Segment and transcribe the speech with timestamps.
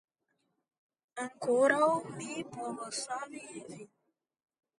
[1.23, 3.87] Ankoraŭ mi povas savi vin.